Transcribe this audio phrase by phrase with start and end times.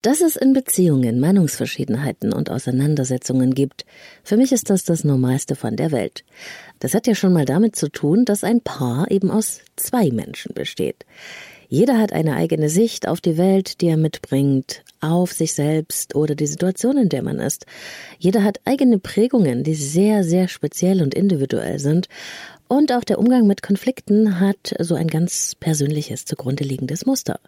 [0.00, 3.84] Dass es in Beziehungen Meinungsverschiedenheiten und Auseinandersetzungen gibt,
[4.22, 6.24] für mich ist das das Normalste von der Welt.
[6.78, 10.54] Das hat ja schon mal damit zu tun, dass ein Paar eben aus zwei Menschen
[10.54, 11.04] besteht.
[11.66, 16.36] Jeder hat eine eigene Sicht auf die Welt, die er mitbringt, auf sich selbst oder
[16.36, 17.66] die Situation, in der man ist.
[18.20, 22.08] Jeder hat eigene Prägungen, die sehr, sehr speziell und individuell sind.
[22.68, 27.40] Und auch der Umgang mit Konflikten hat so ein ganz persönliches zugrunde liegendes Muster.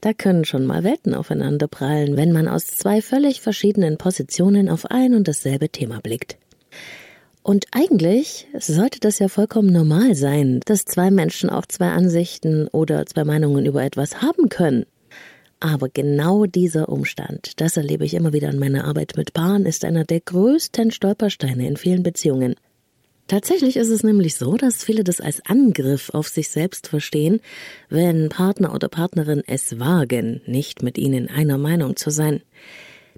[0.00, 4.86] Da können schon mal Welten aufeinander prallen, wenn man aus zwei völlig verschiedenen Positionen auf
[4.86, 6.36] ein und dasselbe Thema blickt.
[7.42, 13.06] Und eigentlich sollte das ja vollkommen normal sein, dass zwei Menschen auch zwei Ansichten oder
[13.06, 14.84] zwei Meinungen über etwas haben können.
[15.60, 19.84] Aber genau dieser Umstand, das erlebe ich immer wieder in meiner Arbeit mit Paaren, ist
[19.84, 22.56] einer der größten Stolpersteine in vielen Beziehungen.
[23.28, 27.40] Tatsächlich ist es nämlich so, dass viele das als Angriff auf sich selbst verstehen,
[27.88, 32.42] wenn Partner oder Partnerin es wagen, nicht mit ihnen einer Meinung zu sein.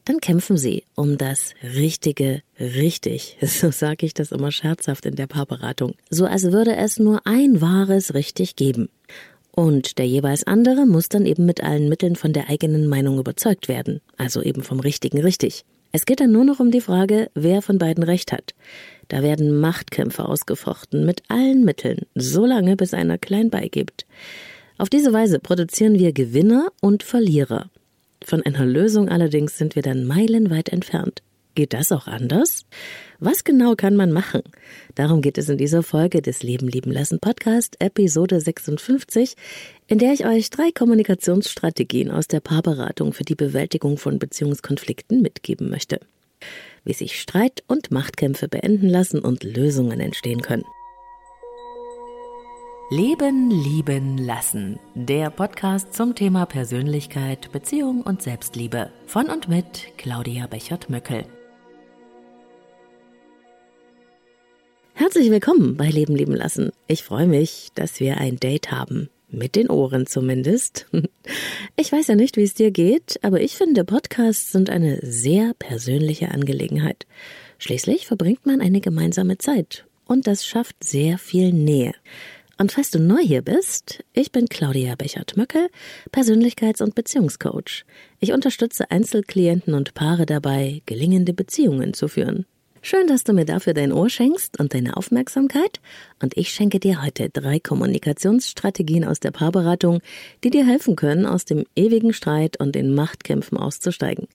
[0.06, 3.36] Dann kämpfen sie um das Richtige richtig.
[3.42, 5.94] So sage ich das immer scherzhaft in der Paarberatung.
[6.08, 8.88] So als würde es nur ein wahres Richtig geben.
[9.50, 13.68] Und der jeweils andere muss dann eben mit allen Mitteln von der eigenen Meinung überzeugt
[13.68, 15.64] werden, also eben vom Richtigen richtig.
[15.90, 18.54] Es geht dann nur noch um die Frage, wer von beiden Recht hat.
[19.08, 24.06] Da werden Machtkämpfe ausgefochten mit allen Mitteln, so lange bis einer klein beigibt.
[24.76, 27.70] Auf diese Weise produzieren wir Gewinner und Verlierer.
[28.22, 31.22] Von einer Lösung allerdings sind wir dann meilenweit entfernt.
[31.54, 32.66] Geht das auch anders?
[33.18, 34.42] Was genau kann man machen?
[34.94, 39.34] Darum geht es in dieser Folge des Leben lieben lassen Podcast, Episode 56,
[39.88, 45.68] in der ich euch drei Kommunikationsstrategien aus der Paarberatung für die Bewältigung von Beziehungskonflikten mitgeben
[45.68, 45.98] möchte
[46.84, 50.64] wie sich Streit und Machtkämpfe beenden lassen und Lösungen entstehen können.
[52.90, 54.78] Leben, lieben, lassen.
[54.94, 58.90] Der Podcast zum Thema Persönlichkeit, Beziehung und Selbstliebe.
[59.06, 61.26] Von und mit Claudia Bechert-Möckel.
[64.94, 66.72] Herzlich willkommen bei Leben, lieben, lassen.
[66.86, 69.10] Ich freue mich, dass wir ein Date haben.
[69.30, 70.86] Mit den Ohren zumindest.
[71.76, 75.54] Ich weiß ja nicht, wie es dir geht, aber ich finde, Podcasts sind eine sehr
[75.58, 77.06] persönliche Angelegenheit.
[77.58, 81.92] Schließlich verbringt man eine gemeinsame Zeit und das schafft sehr viel Nähe.
[82.60, 85.68] Und falls du neu hier bist, ich bin Claudia Bechert-Möckel,
[86.10, 87.84] Persönlichkeits- und Beziehungscoach.
[88.18, 92.46] Ich unterstütze Einzelklienten und Paare dabei, gelingende Beziehungen zu führen.
[92.80, 95.80] Schön, dass du mir dafür dein Ohr schenkst und deine Aufmerksamkeit.
[96.22, 100.00] Und ich schenke dir heute drei Kommunikationsstrategien aus der Paarberatung,
[100.44, 104.28] die dir helfen können, aus dem ewigen Streit und den Machtkämpfen auszusteigen.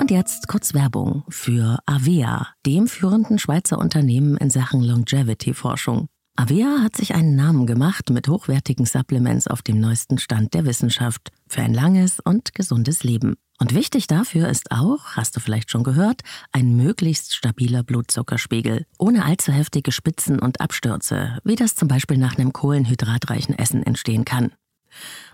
[0.00, 6.06] Und jetzt kurz Werbung für Avea, dem führenden Schweizer Unternehmen in Sachen Longevity-Forschung.
[6.36, 11.32] Avea hat sich einen Namen gemacht mit hochwertigen Supplements auf dem neuesten Stand der Wissenschaft
[11.48, 13.34] für ein langes und gesundes Leben.
[13.58, 19.24] Und wichtig dafür ist auch, hast du vielleicht schon gehört, ein möglichst stabiler Blutzuckerspiegel, ohne
[19.24, 24.52] allzu heftige Spitzen und Abstürze, wie das zum Beispiel nach einem kohlenhydratreichen Essen entstehen kann.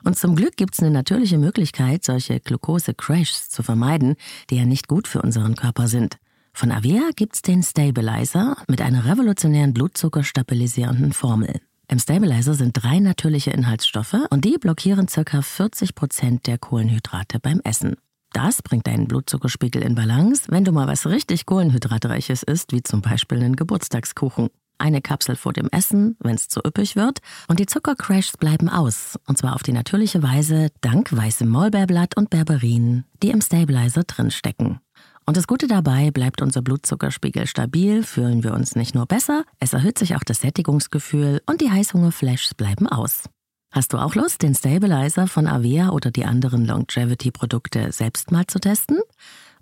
[0.04, 4.16] Und zum Glück gibt es eine natürliche Möglichkeit, solche Glucose-Crashs zu vermeiden,
[4.50, 6.16] die ja nicht gut für unseren Körper sind.
[6.52, 11.60] Von Avea gibt's den Stabilizer mit einer revolutionären blutzuckerstabilisierenden Formel.
[11.88, 15.42] Im Stabilizer sind drei natürliche Inhaltsstoffe und die blockieren ca.
[15.42, 17.96] 40 Prozent der Kohlenhydrate beim Essen.
[18.34, 23.00] Das bringt deinen Blutzuckerspiegel in Balance, wenn du mal was richtig Kohlenhydratreiches isst, wie zum
[23.00, 24.48] Beispiel einen Geburtstagskuchen.
[24.76, 29.16] Eine Kapsel vor dem Essen, wenn es zu üppig wird, und die Zuckercrashs bleiben aus,
[29.28, 34.80] und zwar auf die natürliche Weise dank weißem Maulbeerblatt und Berberin, die im Stabilizer drinstecken.
[35.26, 39.74] Und das Gute dabei, bleibt unser Blutzuckerspiegel stabil, fühlen wir uns nicht nur besser, es
[39.74, 43.30] erhöht sich auch das Sättigungsgefühl und die Heißhungerflashs bleiben aus.
[43.74, 48.60] Hast du auch Lust, den Stabilizer von Avea oder die anderen Longevity-Produkte selbst mal zu
[48.60, 49.00] testen?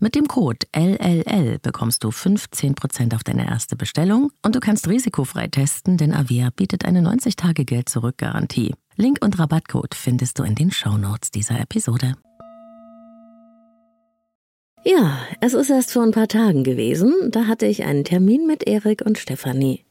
[0.00, 5.48] Mit dem Code LLL bekommst du 15% auf deine erste Bestellung und du kannst risikofrei
[5.48, 8.74] testen, denn Avea bietet eine 90-Tage-Geld-Zurück-Garantie.
[8.96, 12.14] Link und Rabattcode findest du in den Shownotes dieser Episode.
[14.84, 18.68] Ja, es ist erst vor ein paar Tagen gewesen, da hatte ich einen Termin mit
[18.68, 19.86] Erik und Stefanie.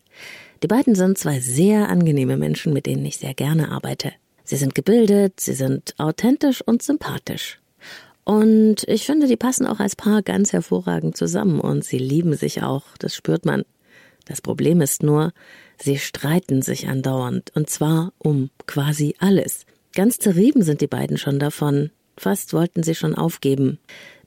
[0.63, 4.11] Die beiden sind zwei sehr angenehme Menschen, mit denen ich sehr gerne arbeite.
[4.43, 7.59] Sie sind gebildet, sie sind authentisch und sympathisch.
[8.23, 12.61] Und ich finde, die passen auch als Paar ganz hervorragend zusammen und sie lieben sich
[12.61, 13.63] auch, das spürt man.
[14.25, 15.33] Das Problem ist nur,
[15.79, 19.65] sie streiten sich andauernd und zwar um quasi alles.
[19.93, 21.89] Ganz zerrieben sind die beiden schon davon.
[22.17, 23.79] Fast wollten sie schon aufgeben.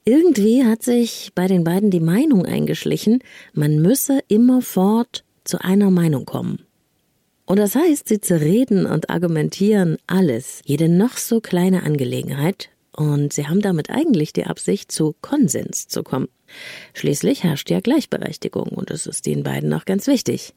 [0.04, 3.20] Irgendwie hat sich bei den beiden die Meinung eingeschlichen,
[3.54, 6.60] man müsse immerfort zu einer Meinung kommen.
[7.46, 13.48] Und das heißt, sie zerreden und argumentieren alles, jede noch so kleine Angelegenheit, und sie
[13.48, 16.28] haben damit eigentlich die Absicht, zu Konsens zu kommen.
[16.94, 20.54] Schließlich herrscht ja Gleichberechtigung, und es ist den beiden auch ganz wichtig.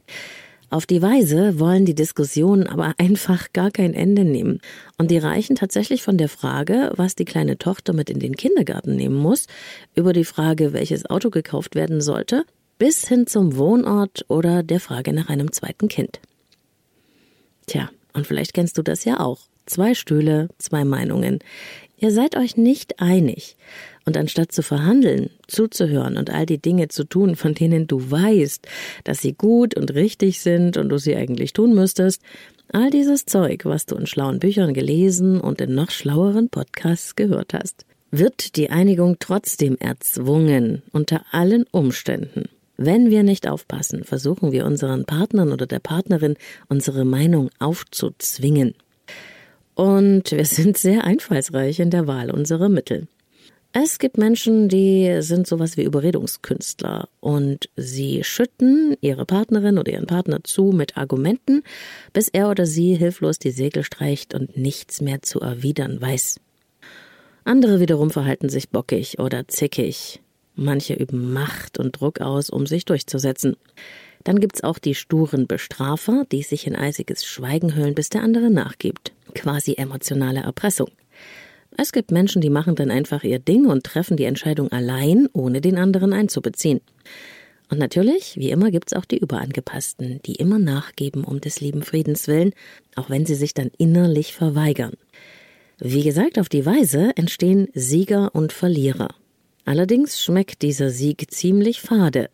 [0.70, 4.60] Auf die Weise wollen die Diskussionen aber einfach gar kein Ende nehmen.
[4.98, 8.96] Und die reichen tatsächlich von der Frage, was die kleine Tochter mit in den Kindergarten
[8.96, 9.48] nehmen muss,
[9.96, 12.46] über die Frage, welches Auto gekauft werden sollte,
[12.78, 16.20] bis hin zum Wohnort oder der Frage nach einem zweiten Kind.
[17.66, 19.40] Tja, und vielleicht kennst du das ja auch.
[19.66, 21.40] Zwei Stühle, zwei Meinungen.
[21.98, 23.58] Ihr seid euch nicht einig.
[24.06, 28.66] Und anstatt zu verhandeln, zuzuhören und all die Dinge zu tun, von denen du weißt,
[29.04, 32.22] dass sie gut und richtig sind und du sie eigentlich tun müsstest,
[32.72, 37.54] all dieses Zeug, was du in schlauen Büchern gelesen und in noch schlaueren Podcasts gehört
[37.54, 42.46] hast, wird die Einigung trotzdem erzwungen, unter allen Umständen.
[42.78, 46.36] Wenn wir nicht aufpassen, versuchen wir unseren Partnern oder der Partnerin
[46.70, 48.76] unsere Meinung aufzuzwingen.
[49.74, 53.08] Und wir sind sehr einfallsreich in der Wahl unserer Mittel.
[53.74, 60.08] Es gibt Menschen, die sind sowas wie Überredungskünstler und sie schütten ihre Partnerin oder ihren
[60.08, 61.64] Partner zu mit Argumenten,
[62.14, 66.40] bis er oder sie hilflos die Segel streicht und nichts mehr zu erwidern weiß.
[67.44, 70.22] Andere wiederum verhalten sich bockig oder zickig.
[70.58, 73.56] Manche üben Macht und Druck aus, um sich durchzusetzen.
[74.24, 78.50] Dann gibt's auch die sturen Bestrafer, die sich in eisiges Schweigen hüllen, bis der andere
[78.50, 79.14] nachgibt.
[79.36, 80.90] Quasi emotionale Erpressung.
[81.78, 85.62] Es gibt Menschen, die machen dann einfach ihr Ding und treffen die Entscheidung allein, ohne
[85.62, 86.82] den anderen einzubeziehen.
[87.70, 92.28] Und natürlich, wie immer, gibt's auch die Überangepassten, die immer nachgeben um des lieben Friedens
[92.28, 92.54] willen,
[92.96, 94.94] auch wenn sie sich dann innerlich verweigern.
[95.78, 99.10] Wie gesagt, auf die Weise entstehen Sieger und Verlierer.
[99.68, 102.30] Allerdings schmeckt dieser Sieg ziemlich fade,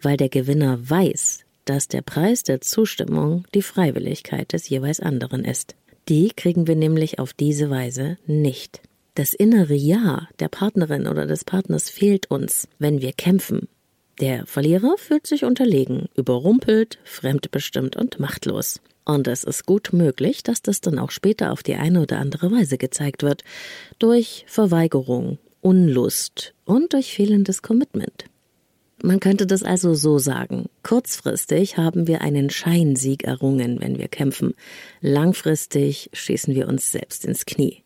[0.00, 5.76] weil der Gewinner weiß, dass der Preis der Zustimmung die Freiwilligkeit des jeweils anderen ist.
[6.08, 8.80] Die kriegen wir nämlich auf diese Weise nicht.
[9.14, 13.68] Das innere Ja der Partnerin oder des Partners fehlt uns, wenn wir kämpfen.
[14.18, 18.80] Der Verlierer fühlt sich unterlegen, überrumpelt, fremdbestimmt und machtlos.
[19.04, 22.50] Und es ist gut möglich, dass das dann auch später auf die eine oder andere
[22.50, 23.44] Weise gezeigt wird.
[23.98, 28.24] Durch Verweigerung, Unlust und durch fehlendes Commitment.
[29.02, 30.68] Man könnte das also so sagen.
[30.82, 34.54] Kurzfristig haben wir einen Scheinsieg errungen, wenn wir kämpfen.
[35.00, 37.82] Langfristig schießen wir uns selbst ins Knie.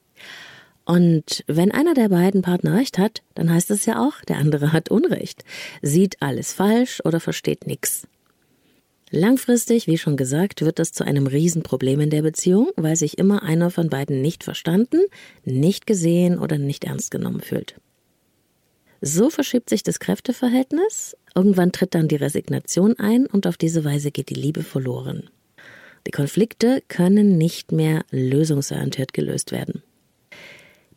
[0.84, 4.72] Und wenn einer der beiden Partner recht hat, dann heißt es ja auch, der andere
[4.72, 5.44] hat Unrecht,
[5.82, 8.06] sieht alles falsch oder versteht nichts.
[9.16, 13.44] Langfristig, wie schon gesagt, wird das zu einem Riesenproblem in der Beziehung, weil sich immer
[13.44, 15.02] einer von beiden nicht verstanden,
[15.44, 17.76] nicht gesehen oder nicht ernst genommen fühlt.
[19.00, 24.10] So verschiebt sich das Kräfteverhältnis, irgendwann tritt dann die Resignation ein und auf diese Weise
[24.10, 25.30] geht die Liebe verloren.
[26.08, 29.84] Die Konflikte können nicht mehr lösungsorientiert gelöst werden.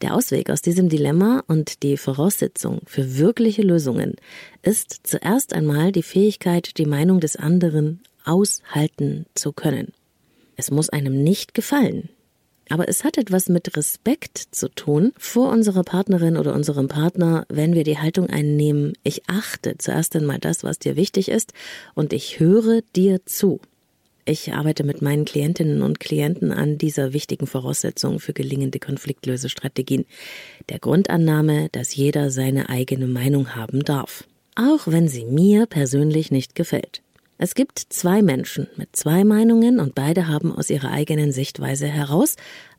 [0.02, 4.16] Der Ausweg aus diesem Dilemma und die Voraussetzung für wirkliche Lösungen
[4.64, 9.94] ist zuerst einmal die Fähigkeit, die Meinung des anderen aushalten zu können.
[10.56, 12.10] Es muss einem nicht gefallen,
[12.70, 17.74] aber es hat etwas mit Respekt zu tun vor unserer Partnerin oder unserem Partner, wenn
[17.74, 21.54] wir die Haltung einnehmen, ich achte zuerst einmal das, was dir wichtig ist,
[21.96, 23.62] und ich höre dir zu.
[24.26, 30.06] Ich arbeite mit meinen Klientinnen und Klienten an dieser wichtigen Voraussetzung für gelingende Konfliktlösestrategien.
[30.68, 34.26] Der Grundannahme, dass jeder seine eigene Meinung haben darf.
[34.56, 37.02] Auch wenn sie mir persönlich nicht gefällt.
[37.38, 42.36] Es gibt zwei Menschen mit zwei Meinungen und beide haben aus ihrer eigenen Sichtweise heraus,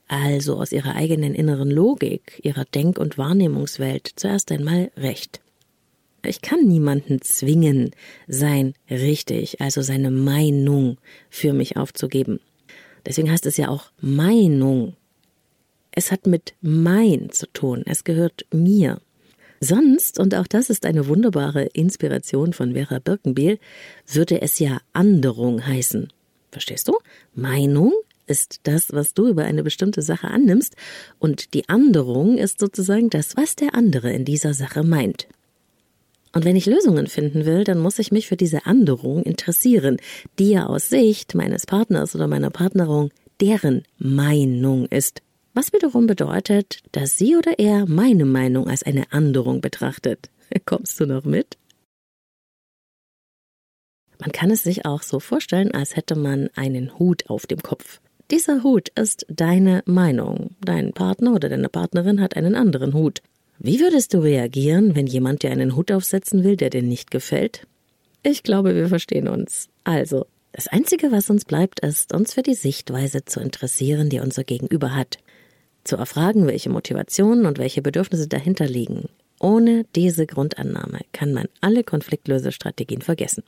[0.09, 5.41] also aus ihrer eigenen inneren Logik, ihrer Denk- und Wahrnehmungswelt zuerst einmal recht.
[6.25, 7.93] Ich kann niemanden zwingen,
[8.27, 10.99] sein richtig, also seine Meinung
[11.31, 12.41] für mich aufzugeben.
[13.07, 14.97] Deswegen heißt es ja auch Meinung.
[15.93, 17.85] Es hat mit mein zu tun.
[17.87, 19.01] Es gehört mir.
[19.61, 23.59] Sonst, und auch das ist eine wunderbare Inspiration von Vera Birkenbiel,
[24.07, 26.13] würde es ja Anderung heißen.
[26.51, 26.97] Verstehst du?
[27.35, 27.93] Meinung
[28.27, 30.77] ist das, was du über eine bestimmte Sache annimmst,
[31.19, 35.27] und die Anderung ist sozusagen das, was der andere in dieser Sache meint.
[36.33, 39.97] Und wenn ich Lösungen finden will, dann muss ich mich für diese Anderung interessieren,
[40.39, 43.11] die ja aus Sicht meines Partners oder meiner Partnerin
[43.41, 45.23] deren Meinung ist
[45.59, 50.31] was wiederum bedeutet, dass sie oder er meine Meinung als eine Anderung betrachtet.
[50.67, 51.59] Kommst du noch mit?
[54.21, 58.01] Man kann es sich auch so vorstellen, als hätte man einen Hut auf dem Kopf.
[58.31, 60.55] Dieser Hut ist deine Meinung.
[60.61, 63.21] Dein Partner oder deine Partnerin hat einen anderen Hut.
[63.59, 67.67] Wie würdest du reagieren, wenn jemand dir einen Hut aufsetzen will, der dir nicht gefällt?
[68.23, 69.69] Ich glaube, wir verstehen uns.
[69.83, 74.45] Also, Das Einzige, was uns bleibt, ist, uns für die Sichtweise zu interessieren, die unser
[74.45, 75.19] Gegenüber hat.
[75.85, 79.09] Zu erfragen, welche Motivationen und welche Bedürfnisse dahinter liegen.
[79.41, 83.45] Ohne diese Grundannahme kann man alle Konfliktlösestrategien vergessen.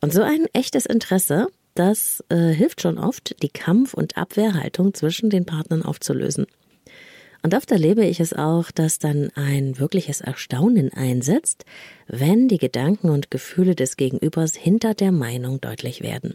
[0.00, 5.30] Und so ein echtes Interesse, das äh, hilft schon oft, die Kampf- und Abwehrhaltung zwischen
[5.30, 6.46] den Partnern aufzulösen.
[7.42, 11.64] Und oft erlebe ich es auch, dass dann ein wirkliches Erstaunen einsetzt,
[12.08, 16.34] wenn die Gedanken und Gefühle des Gegenübers hinter der Meinung deutlich werden.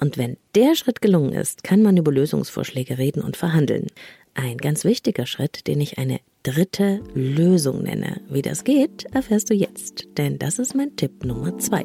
[0.00, 3.88] Und wenn der Schritt gelungen ist, kann man über Lösungsvorschläge reden und verhandeln.
[4.34, 8.20] Ein ganz wichtiger Schritt, den ich eine dritte Lösung nenne.
[8.30, 11.84] Wie das geht, erfährst du jetzt, denn das ist mein Tipp Nummer zwei.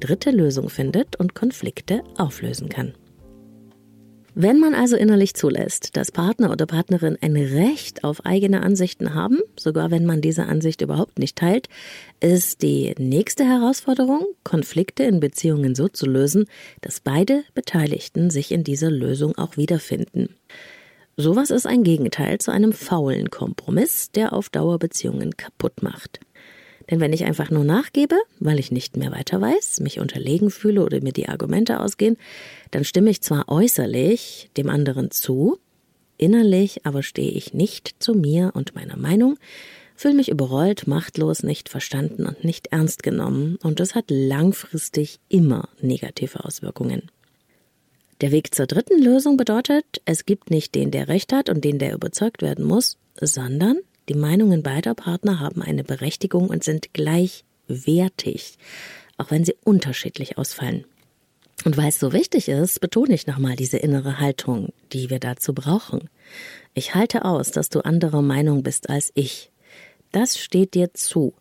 [0.00, 2.94] Dritte Lösung findet und Konflikte auflösen kann.
[4.34, 9.40] Wenn man also innerlich zulässt, dass Partner oder Partnerin ein Recht auf eigene Ansichten haben,
[9.58, 11.68] sogar wenn man diese Ansicht überhaupt nicht teilt,
[12.20, 16.46] ist die nächste Herausforderung, Konflikte in Beziehungen so zu lösen,
[16.80, 20.36] dass beide Beteiligten sich in dieser Lösung auch wiederfinden.
[21.16, 26.20] Sowas ist ein Gegenteil zu einem faulen Kompromiss, der auf Dauer Beziehungen kaputt macht.
[26.90, 30.84] Denn wenn ich einfach nur nachgebe, weil ich nicht mehr weiter weiß, mich unterlegen fühle
[30.84, 32.16] oder mir die Argumente ausgehen,
[32.72, 35.58] dann stimme ich zwar äußerlich dem anderen zu,
[36.18, 39.38] innerlich aber stehe ich nicht zu mir und meiner Meinung,
[39.94, 45.68] fühle mich überrollt, machtlos, nicht verstanden und nicht ernst genommen, und das hat langfristig immer
[45.80, 47.10] negative Auswirkungen.
[48.20, 51.78] Der Weg zur dritten Lösung bedeutet, es gibt nicht den, der Recht hat und den,
[51.78, 53.78] der überzeugt werden muss, sondern
[54.10, 58.58] die Meinungen beider Partner haben eine Berechtigung und sind gleichwertig,
[59.18, 60.84] auch wenn sie unterschiedlich ausfallen.
[61.64, 65.54] Und weil es so wichtig ist, betone ich nochmal diese innere Haltung, die wir dazu
[65.54, 66.10] brauchen.
[66.74, 69.52] Ich halte aus, dass du anderer Meinung bist als ich.
[70.10, 71.34] Das steht dir zu,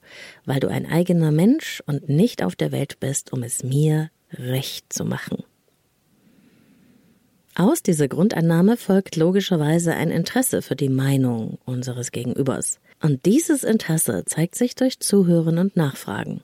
[0.45, 4.93] weil du ein eigener Mensch und nicht auf der Welt bist, um es mir recht
[4.93, 5.43] zu machen.
[7.59, 12.79] Aus dieser Grundannahme folgt logischerweise ein Interesse für die Meinung unseres Gegenübers.
[13.01, 16.41] Und dieses Interesse zeigt sich durch Zuhören und Nachfragen.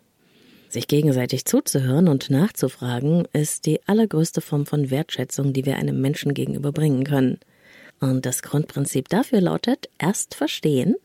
[0.68, 6.34] Sich gegenseitig zuzuhören und nachzufragen ist die allergrößte Form von Wertschätzung, die wir einem Menschen
[6.34, 7.40] gegenüber bringen können.
[8.02, 10.96] Und das Grundprinzip dafür lautet erst verstehen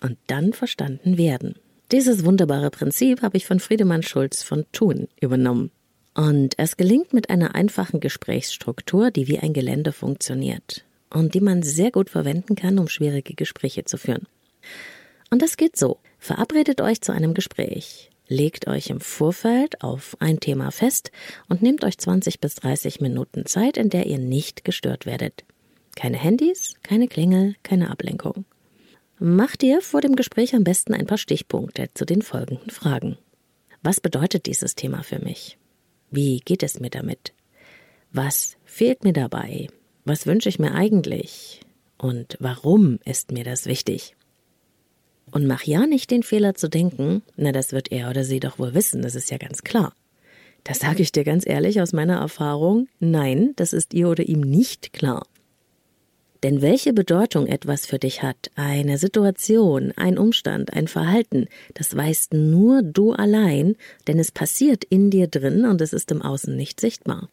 [0.00, 1.56] und dann verstanden werden.
[1.90, 5.72] Dieses wunderbare Prinzip habe ich von Friedemann Schulz von Thun übernommen.
[6.18, 11.62] Und es gelingt mit einer einfachen Gesprächsstruktur, die wie ein Gelände funktioniert und die man
[11.62, 14.26] sehr gut verwenden kann, um schwierige Gespräche zu führen.
[15.30, 15.98] Und das geht so.
[16.18, 21.12] Verabredet euch zu einem Gespräch, legt euch im Vorfeld auf ein Thema fest
[21.48, 25.44] und nehmt euch 20 bis 30 Minuten Zeit, in der ihr nicht gestört werdet.
[25.94, 28.44] Keine Handys, keine Klingel, keine Ablenkung.
[29.20, 33.18] Macht ihr vor dem Gespräch am besten ein paar Stichpunkte zu den folgenden Fragen.
[33.84, 35.58] Was bedeutet dieses Thema für mich?
[36.10, 37.32] Wie geht es mir damit?
[38.12, 39.68] Was fehlt mir dabei?
[40.04, 41.60] Was wünsche ich mir eigentlich?
[41.98, 44.14] Und warum ist mir das wichtig?
[45.30, 48.58] Und mach ja nicht den Fehler zu denken, na, das wird er oder sie doch
[48.58, 49.92] wohl wissen, das ist ja ganz klar.
[50.64, 52.88] Das sage ich dir ganz ehrlich aus meiner Erfahrung.
[52.98, 55.26] Nein, das ist ihr oder ihm nicht klar.
[56.42, 62.34] Denn welche Bedeutung etwas für dich hat, eine Situation, ein Umstand, ein Verhalten, das weißt
[62.34, 63.76] nur du allein,
[64.06, 67.28] denn es passiert in dir drin und es ist im Außen nicht sichtbar.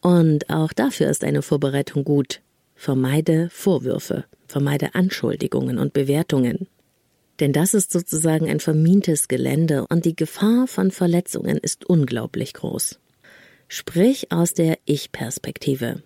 [0.00, 2.40] Und auch dafür ist eine Vorbereitung gut.
[2.74, 6.66] Vermeide Vorwürfe, vermeide Anschuldigungen und Bewertungen.
[7.40, 12.98] Denn das ist sozusagen ein vermintes Gelände und die Gefahr von Verletzungen ist unglaublich groß.
[13.68, 16.02] Sprich aus der Ich-Perspektive.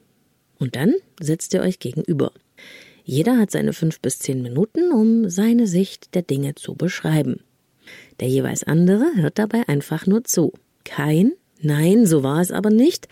[0.58, 2.32] Und dann setzt ihr euch gegenüber.
[3.04, 7.40] Jeder hat seine fünf bis zehn Minuten, um seine Sicht der Dinge zu beschreiben.
[8.20, 10.52] Der jeweils andere hört dabei einfach nur zu.
[10.84, 13.08] Kein Nein, so war es aber nicht.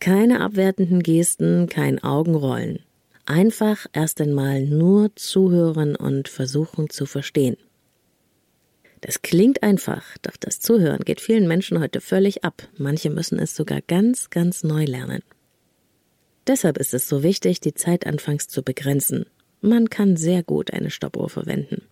[0.00, 2.80] Keine abwertenden Gesten, kein Augenrollen.
[3.26, 7.56] Einfach erst einmal nur zuhören und versuchen zu verstehen.
[9.00, 12.68] Das klingt einfach, doch das Zuhören geht vielen Menschen heute völlig ab.
[12.76, 15.22] Manche müssen es sogar ganz, ganz neu lernen.
[16.46, 19.26] Deshalb ist es so wichtig, die Zeit anfangs zu begrenzen.
[19.60, 21.82] Man kann sehr gut eine Stoppuhr verwenden.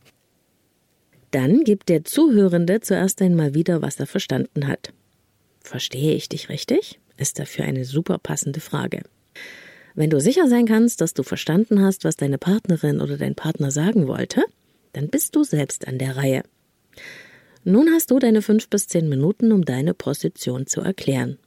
[1.31, 4.93] Dann gibt der Zuhörende zuerst einmal wieder, was er verstanden hat.
[5.61, 7.01] Verstehe ich dich richtig?
[7.17, 9.03] Ist dafür eine super passende Frage.
[9.97, 13.71] Wenn du sicher sein kannst, dass du verstanden hast, was deine Partnerin oder dein Partner
[13.71, 14.45] sagen wollte,
[14.95, 16.43] Dann bist du selbst an der Reihe.
[17.65, 21.39] Nun hast du deine fünf bis zehn Minuten, um deine Position zu erklären.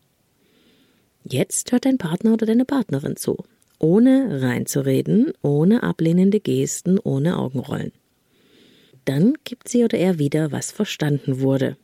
[1.29, 3.37] Jetzt hört dein Partner oder deine Partnerin zu,
[3.79, 7.91] ohne reinzureden, ohne ablehnende Gesten, ohne Augenrollen.
[9.05, 11.77] Dann gibt sie oder er wieder, was verstanden wurde.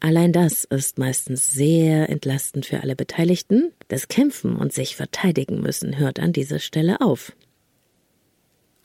[0.00, 3.72] Allein das ist meistens sehr entlastend für alle Beteiligten.
[3.88, 7.32] Das Kämpfen und sich verteidigen müssen hört an dieser Stelle auf.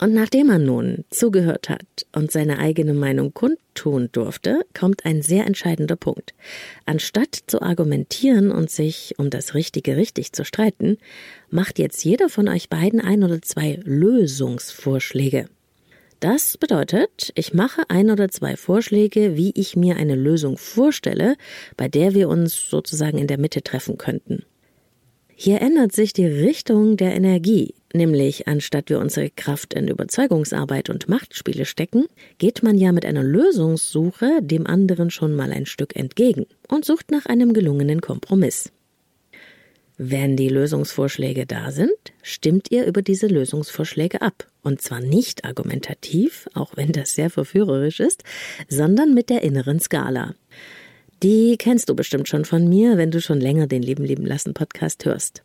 [0.00, 5.46] Und nachdem man nun zugehört hat und seine eigene Meinung kundtun durfte, kommt ein sehr
[5.46, 6.32] entscheidender Punkt.
[6.86, 10.96] Anstatt zu argumentieren und sich um das Richtige richtig zu streiten,
[11.50, 15.50] macht jetzt jeder von euch beiden ein oder zwei Lösungsvorschläge.
[16.18, 21.36] Das bedeutet, ich mache ein oder zwei Vorschläge, wie ich mir eine Lösung vorstelle,
[21.76, 24.44] bei der wir uns sozusagen in der Mitte treffen könnten.
[25.42, 31.08] Hier ändert sich die Richtung der Energie, nämlich anstatt wir unsere Kraft in Überzeugungsarbeit und
[31.08, 36.44] Machtspiele stecken, geht man ja mit einer Lösungssuche dem anderen schon mal ein Stück entgegen
[36.68, 38.70] und sucht nach einem gelungenen Kompromiss.
[39.96, 44.46] Wenn die Lösungsvorschläge da sind, stimmt ihr über diese Lösungsvorschläge ab.
[44.62, 48.24] Und zwar nicht argumentativ, auch wenn das sehr verführerisch ist,
[48.68, 50.34] sondern mit der inneren Skala.
[51.22, 54.54] Die kennst du bestimmt schon von mir, wenn du schon länger den Leben leben lassen
[54.54, 55.42] Podcast hörst.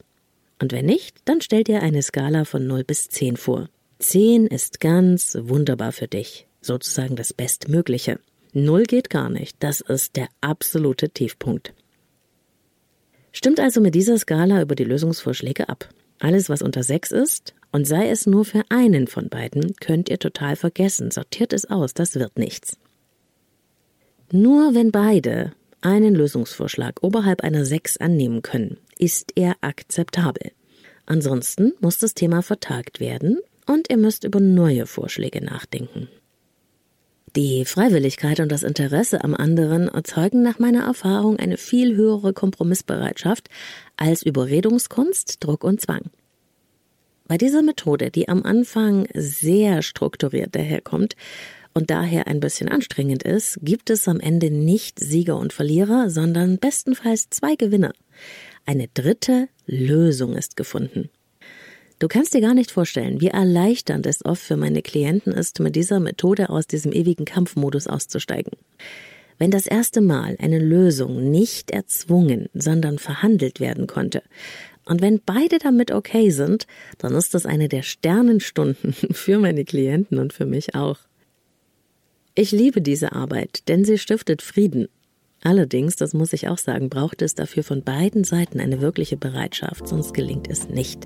[0.62, 3.68] Und wenn nicht, dann stell dir eine Skala von 0 bis 10 vor.
[4.00, 8.20] 10 ist ganz wunderbar für dich, sozusagen das Bestmögliche.
[8.54, 11.74] 0 geht gar nicht, das ist der absolute Tiefpunkt.
[13.34, 15.90] Stimmt also mit dieser Skala über die Lösungsvorschläge ab.
[16.20, 20.20] Alles, was unter 6 ist, und sei es nur für einen von beiden, könnt ihr
[20.20, 21.12] total vergessen.
[21.12, 22.78] Sortiert es aus, das wird nichts.
[24.32, 25.52] Nur wenn beide
[25.86, 30.52] einen Lösungsvorschlag oberhalb einer 6 annehmen können, ist er akzeptabel.
[31.06, 33.38] Ansonsten muss das Thema vertagt werden
[33.68, 36.10] und ihr müsst über neue Vorschläge nachdenken.
[37.36, 43.50] Die Freiwilligkeit und das Interesse am anderen erzeugen nach meiner Erfahrung eine viel höhere Kompromissbereitschaft
[43.98, 46.10] als Überredungskunst, Druck und Zwang.
[47.28, 51.16] Bei dieser Methode, die am Anfang sehr strukturiert daherkommt
[51.76, 56.58] und daher ein bisschen anstrengend ist, gibt es am Ende nicht Sieger und Verlierer, sondern
[56.58, 57.94] bestenfalls zwei Gewinner.
[58.66, 61.10] Eine dritte Lösung ist gefunden.
[62.00, 65.76] Du kannst dir gar nicht vorstellen, wie erleichternd es oft für meine Klienten ist, mit
[65.76, 68.54] dieser Methode aus diesem ewigen Kampfmodus auszusteigen.
[69.38, 74.24] Wenn das erste Mal eine Lösung nicht erzwungen, sondern verhandelt werden konnte,
[74.86, 76.68] und wenn beide damit okay sind,
[77.00, 81.00] dann ist das eine der Sternenstunden für meine Klienten und für mich auch.
[82.38, 84.90] Ich liebe diese Arbeit, denn sie stiftet Frieden.
[85.42, 89.88] Allerdings, das muss ich auch sagen, braucht es dafür von beiden Seiten eine wirkliche Bereitschaft,
[89.88, 91.06] sonst gelingt es nicht.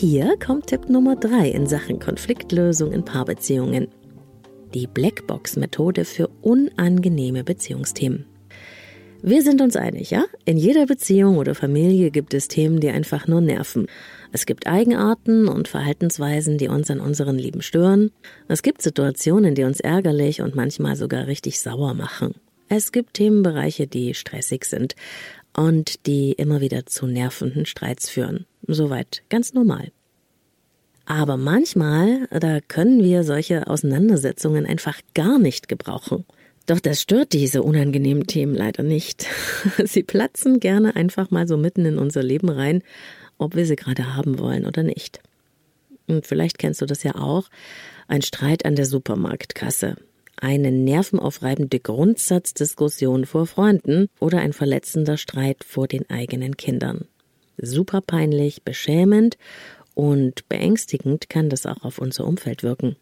[0.00, 3.88] Hier kommt Tipp Nummer drei in Sachen Konfliktlösung in Paarbeziehungen.
[4.72, 8.24] Die Blackbox-Methode für unangenehme Beziehungsthemen.
[9.20, 10.24] Wir sind uns einig, ja?
[10.46, 13.88] In jeder Beziehung oder Familie gibt es Themen, die einfach nur nerven.
[14.32, 18.10] Es gibt Eigenarten und Verhaltensweisen, die uns an unseren Lieben stören.
[18.48, 22.36] Es gibt Situationen, die uns ärgerlich und manchmal sogar richtig sauer machen.
[22.70, 24.94] Es gibt Themenbereiche, die stressig sind
[25.54, 28.46] und die immer wieder zu nervenden Streits führen.
[28.66, 29.92] Soweit ganz normal.
[31.06, 36.24] Aber manchmal, da können wir solche Auseinandersetzungen einfach gar nicht gebrauchen.
[36.66, 39.26] Doch das stört diese unangenehmen Themen leider nicht.
[39.84, 42.82] Sie platzen gerne einfach mal so mitten in unser Leben rein,
[43.38, 45.20] ob wir sie gerade haben wollen oder nicht.
[46.06, 47.48] Und vielleicht kennst du das ja auch.
[48.06, 49.96] Ein Streit an der Supermarktkasse
[50.40, 57.06] eine nervenaufreibende Grundsatzdiskussion vor Freunden oder ein verletzender Streit vor den eigenen Kindern.
[57.56, 59.36] Super peinlich, beschämend
[59.94, 62.96] und beängstigend kann das auch auf unser Umfeld wirken.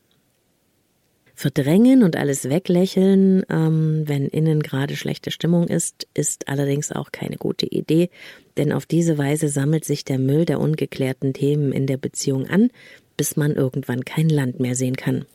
[1.35, 7.37] Verdrängen und alles weglächeln, ähm, wenn innen gerade schlechte Stimmung ist, ist allerdings auch keine
[7.37, 8.11] gute Idee,
[8.57, 12.71] denn auf diese Weise sammelt sich der Müll der ungeklärten Themen in der Beziehung an,
[13.17, 15.27] bis man irgendwann kein Land mehr sehen kann.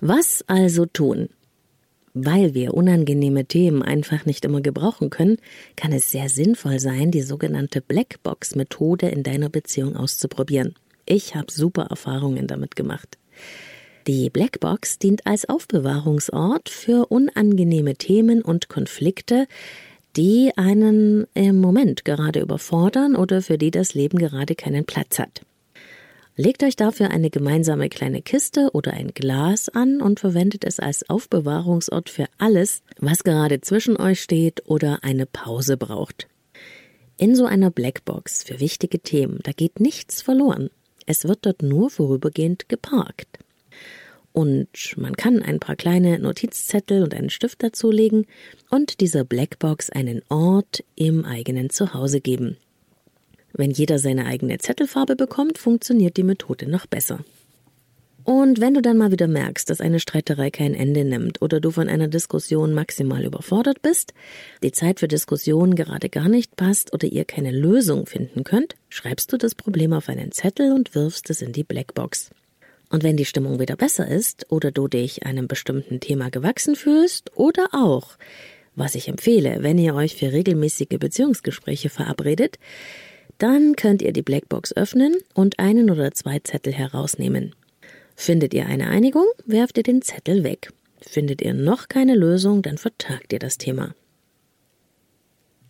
[0.00, 1.28] Was also tun?
[2.14, 5.38] Weil wir unangenehme Themen einfach nicht immer gebrauchen können,
[5.76, 10.74] kann es sehr sinnvoll sein, die sogenannte Blackbox-Methode in deiner Beziehung auszuprobieren.
[11.04, 13.18] Ich habe super Erfahrungen damit gemacht.
[14.06, 19.46] Die Blackbox dient als Aufbewahrungsort für unangenehme Themen und Konflikte,
[20.16, 25.42] die einen im Moment gerade überfordern oder für die das Leben gerade keinen Platz hat.
[26.40, 31.10] Legt euch dafür eine gemeinsame kleine Kiste oder ein Glas an und verwendet es als
[31.10, 36.28] Aufbewahrungsort für alles, was gerade zwischen euch steht oder eine Pause braucht.
[37.16, 40.70] In so einer Blackbox für wichtige Themen, da geht nichts verloren.
[41.06, 43.40] Es wird dort nur vorübergehend geparkt.
[44.30, 48.26] Und man kann ein paar kleine Notizzettel und einen Stift dazulegen
[48.70, 52.58] und dieser Blackbox einen Ort im eigenen Zuhause geben.
[53.58, 57.24] Wenn jeder seine eigene Zettelfarbe bekommt, funktioniert die Methode noch besser.
[58.22, 61.72] Und wenn du dann mal wieder merkst, dass eine Streiterei kein Ende nimmt oder du
[61.72, 64.14] von einer Diskussion maximal überfordert bist,
[64.62, 69.32] die Zeit für Diskussionen gerade gar nicht passt oder ihr keine Lösung finden könnt, schreibst
[69.32, 72.30] du das Problem auf einen Zettel und wirfst es in die Blackbox.
[72.90, 77.36] Und wenn die Stimmung wieder besser ist oder du dich einem bestimmten Thema gewachsen fühlst
[77.36, 78.18] oder auch,
[78.76, 82.58] was ich empfehle, wenn ihr euch für regelmäßige Beziehungsgespräche verabredet,
[83.38, 87.54] dann könnt ihr die Blackbox öffnen und einen oder zwei Zettel herausnehmen.
[88.16, 90.72] Findet ihr eine Einigung, werft ihr den Zettel weg.
[91.00, 93.94] Findet ihr noch keine Lösung, dann vertagt ihr das Thema.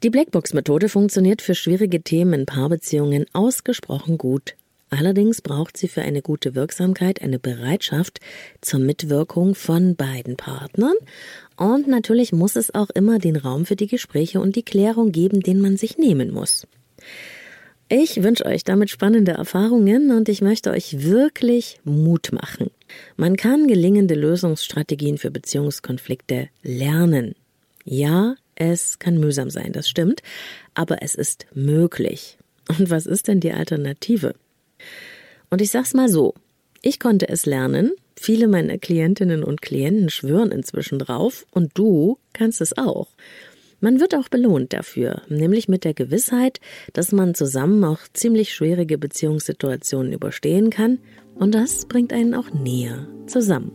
[0.03, 4.55] Die Blackbox-Methode funktioniert für schwierige Themen in Paarbeziehungen ausgesprochen gut.
[4.91, 8.21] Allerdings braucht sie für eine gute Wirksamkeit eine Bereitschaft
[8.63, 10.95] zur Mitwirkung von beiden Partnern
[11.57, 15.41] und natürlich muss es auch immer den Raum für die Gespräche und die Klärung geben,
[15.41, 16.67] den man sich nehmen muss.
[17.91, 22.71] Ich wünsche euch damit spannende Erfahrungen und ich möchte euch wirklich Mut machen.
[23.17, 27.35] Man kann gelingende Lösungsstrategien für Beziehungskonflikte lernen.
[27.85, 30.21] Ja, es kann mühsam sein, das stimmt,
[30.75, 32.37] aber es ist möglich.
[32.69, 34.35] Und was ist denn die Alternative?
[35.49, 36.35] Und ich sag's mal so.
[36.83, 37.93] Ich konnte es lernen.
[38.17, 43.09] Viele meiner Klientinnen und Klienten schwören inzwischen drauf und du kannst es auch.
[43.81, 46.59] Man wird auch belohnt dafür, nämlich mit der Gewissheit,
[46.95, 50.99] dass man zusammen auch ziemlich schwierige Beziehungssituationen überstehen kann
[51.37, 53.71] und das bringt einen auch näher zusammen.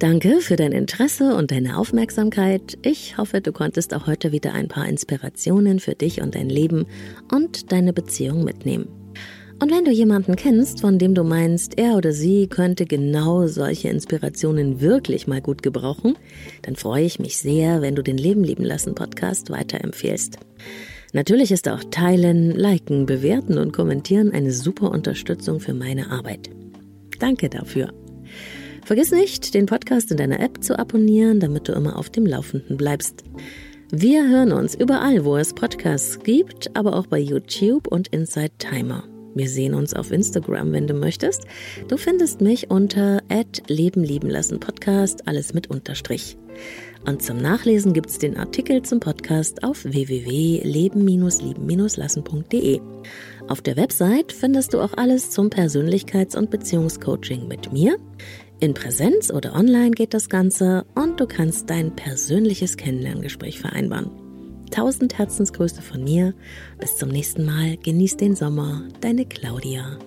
[0.00, 2.76] Danke für dein Interesse und deine Aufmerksamkeit.
[2.82, 6.86] Ich hoffe, du konntest auch heute wieder ein paar Inspirationen für dich und dein Leben
[7.32, 9.03] und deine Beziehung mitnehmen.
[9.60, 13.88] Und wenn du jemanden kennst, von dem du meinst, er oder sie könnte genau solche
[13.88, 16.16] Inspirationen wirklich mal gut gebrauchen,
[16.62, 20.38] dann freue ich mich sehr, wenn du den Leben lieben lassen Podcast weiterempfehlst.
[21.12, 26.50] Natürlich ist auch Teilen, Liken, Bewerten und Kommentieren eine super Unterstützung für meine Arbeit.
[27.20, 27.92] Danke dafür.
[28.84, 32.76] Vergiss nicht, den Podcast in deiner App zu abonnieren, damit du immer auf dem Laufenden
[32.76, 33.22] bleibst.
[33.90, 39.04] Wir hören uns überall, wo es Podcasts gibt, aber auch bei YouTube und Inside Timer.
[39.34, 41.42] Wir sehen uns auf Instagram, wenn du möchtest.
[41.88, 43.20] Du findest mich unter
[43.68, 46.36] Leben lieben lassen Podcast, alles mit Unterstrich.
[47.06, 52.80] Und zum Nachlesen gibt's den Artikel zum Podcast auf www.leben-lieben-lassen.de.
[53.46, 57.98] Auf der Website findest du auch alles zum Persönlichkeits- und Beziehungscoaching mit mir.
[58.60, 64.23] In Präsenz oder online geht das Ganze und du kannst dein persönliches Kennenlerngespräch vereinbaren.
[64.70, 66.34] Tausend Herzensgrüße von mir.
[66.78, 67.76] Bis zum nächsten Mal.
[67.76, 68.82] Genieß den Sommer.
[69.00, 69.98] Deine Claudia.